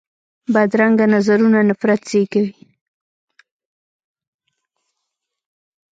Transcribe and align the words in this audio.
بدرنګه 0.53 1.05
نظرونه 1.15 1.59
نفرت 1.69 2.01
زېږوي 2.09 2.51